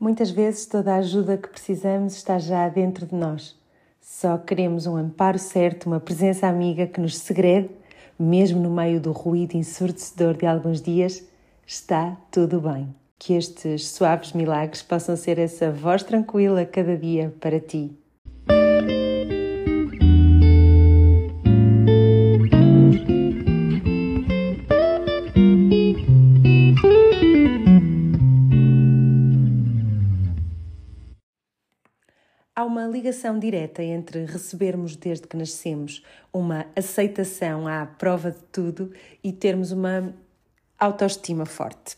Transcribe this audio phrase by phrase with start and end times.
[0.00, 3.58] Muitas vezes toda a ajuda que precisamos está já dentro de nós.
[4.00, 7.68] Só queremos um amparo certo, uma presença amiga que nos segrede,
[8.16, 11.24] mesmo no meio do ruído ensurdecedor de alguns dias,
[11.66, 12.94] está tudo bem.
[13.18, 17.90] Que estes suaves milagres possam ser essa voz tranquila cada dia para ti.
[32.58, 38.92] Há uma ligação direta entre recebermos desde que nascemos uma aceitação à prova de tudo
[39.22, 40.12] e termos uma
[40.76, 41.96] autoestima forte.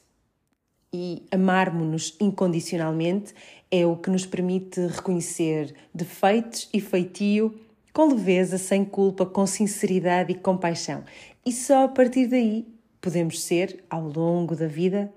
[0.93, 3.33] E amarmos-nos incondicionalmente
[3.71, 7.59] é o que nos permite reconhecer defeitos e feitio
[7.91, 11.05] com leveza, sem culpa, com sinceridade e compaixão.
[11.43, 12.69] E só a partir daí
[13.01, 15.11] podemos ser, ao longo da vida,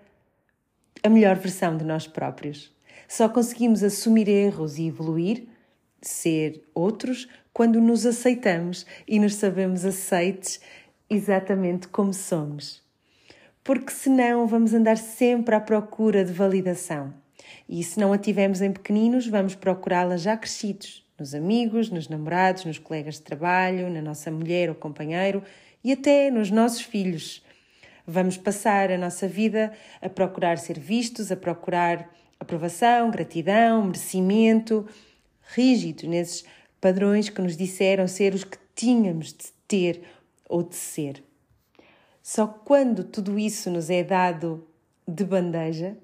[1.03, 2.73] a melhor versão de nós próprios.
[3.07, 5.47] Só conseguimos assumir erros e evoluir,
[6.01, 10.59] ser outros, quando nos aceitamos e nos sabemos aceites
[11.09, 12.81] exatamente como somos.
[13.63, 17.13] Porque senão vamos andar sempre à procura de validação.
[17.69, 22.65] E se não a tivermos em pequeninos, vamos procurá-la já crescidos, nos amigos, nos namorados,
[22.65, 25.43] nos colegas de trabalho, na nossa mulher ou companheiro
[25.83, 27.43] e até nos nossos filhos.
[28.05, 32.09] Vamos passar a nossa vida a procurar ser vistos, a procurar
[32.43, 34.87] aprovação, gratidão, merecimento,
[35.53, 36.45] rígidos nesses
[36.79, 40.03] padrões que nos disseram ser os que tínhamos de ter
[40.47, 41.23] ou de ser.
[42.21, 44.65] Só quando tudo isso nos é dado
[45.07, 45.97] de bandeja,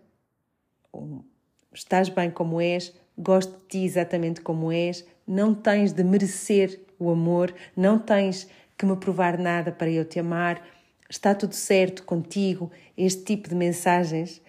[1.73, 7.09] estás bem como és, gosto de ti exatamente como és, não tens de merecer o
[7.09, 10.61] amor, não tens que me provar nada para eu te amar,
[11.09, 14.41] está tudo certo contigo, este tipo de mensagens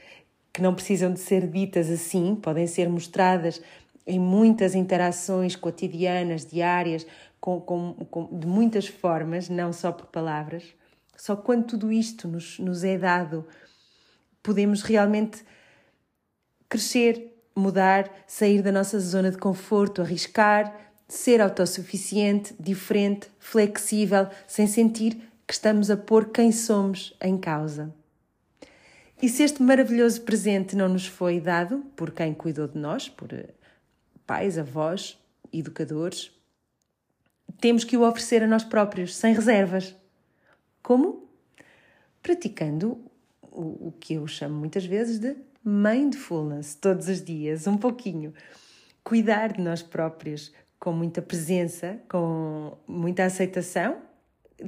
[0.53, 3.61] que não precisam de ser ditas assim, podem ser mostradas
[4.06, 7.06] em muitas interações cotidianas, diárias,
[7.41, 10.65] com, com, com, de muitas formas, não só por palavras.
[11.16, 13.47] Só quando tudo isto nos, nos é dado,
[14.43, 15.44] podemos realmente
[16.69, 20.75] crescer, mudar, sair da nossa zona de conforto, arriscar,
[21.06, 25.16] ser autossuficiente, diferente, flexível, sem sentir
[25.47, 27.93] que estamos a pôr quem somos em causa.
[29.22, 33.31] E se este maravilhoso presente não nos foi dado por quem cuidou de nós, por
[33.34, 33.50] eh,
[34.26, 35.19] pais, avós,
[35.53, 36.31] educadores,
[37.60, 39.94] temos que o oferecer a nós próprios, sem reservas.
[40.82, 41.28] Como?
[42.22, 42.98] Praticando
[43.42, 48.32] o, que eu chamo muitas vezes de mindfulness, todos os dias, um pouquinho.
[49.04, 53.98] Cuidar de nós próprios com muita presença, com muita aceitação,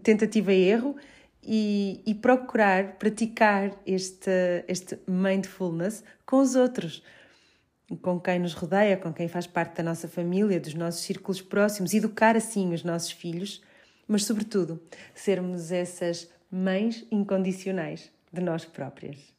[0.02, 0.94] tentativa e erro
[1.42, 4.30] e, e procurar praticar este,
[4.68, 7.02] este mindfulness com os outros,
[8.00, 11.92] com quem nos rodeia, com quem faz parte da nossa família, dos nossos círculos próximos,
[11.92, 13.62] educar assim os nossos filhos,
[14.06, 14.80] mas, sobretudo,
[15.14, 19.32] sermos essas mães incondicionais de nós próprias.